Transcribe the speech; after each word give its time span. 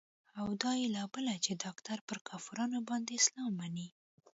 او 0.39 0.47
دا 0.61 0.71
يې 0.81 0.87
لا 0.95 1.03
بله 1.13 1.33
چې 1.45 1.51
ډاکتر 1.63 1.97
پر 2.07 2.17
کافرانو 2.29 2.79
باندې 2.89 3.19
اسلام 3.21 3.51
منلى. 3.61 3.89